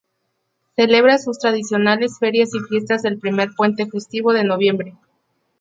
[0.75, 4.95] Celebra sus tradicionales ferias y fiestas el primer puente festivo de noviembre.